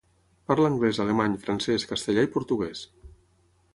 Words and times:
Parla 0.51 0.69
anglès, 0.69 0.99
alemany, 1.03 1.35
francès, 1.45 1.85
castellà 1.93 2.25
i 2.29 2.33
portuguès. 2.39 2.83